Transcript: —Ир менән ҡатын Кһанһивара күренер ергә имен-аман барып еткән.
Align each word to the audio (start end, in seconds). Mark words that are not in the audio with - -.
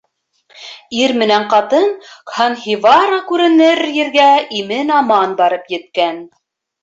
—Ир 1.01 1.11
менән 1.21 1.43
ҡатын 1.49 1.85
Кһанһивара 2.31 3.19
күренер 3.31 3.83
ергә 3.97 4.27
имен-аман 4.61 5.39
барып 5.43 5.69
еткән. 5.77 6.19